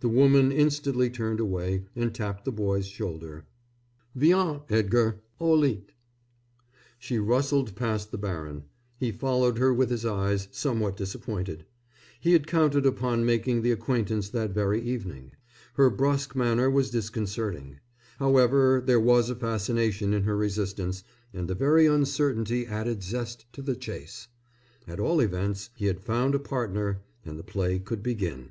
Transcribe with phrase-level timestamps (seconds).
[0.00, 3.44] The woman instantly turned away and tapped the boy's shoulder.
[4.16, 5.20] "Viens, Edgar.
[5.38, 5.92] Au lit."
[6.98, 8.64] She rustled past the baron.
[8.98, 11.66] He followed her with his eyes, somewhat disappointed.
[12.18, 15.34] He had counted upon making the acquaintance that very evening.
[15.74, 17.78] Her brusque manner was disconcerting.
[18.18, 23.62] However, there was a fascination in her resistance, and the very uncertainty added zest to
[23.62, 24.26] the chase.
[24.88, 28.50] At all events he had found a partner, and the play could begin.